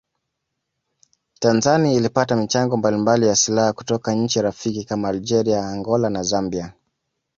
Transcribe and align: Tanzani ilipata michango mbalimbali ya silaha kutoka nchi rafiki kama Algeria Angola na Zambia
Tanzani 1.39 1.95
ilipata 1.95 2.35
michango 2.35 2.77
mbalimbali 2.77 3.27
ya 3.27 3.35
silaha 3.35 3.73
kutoka 3.73 4.13
nchi 4.15 4.41
rafiki 4.41 4.83
kama 4.85 5.07
Algeria 5.09 5.65
Angola 5.65 6.09
na 6.09 6.23
Zambia 6.23 6.73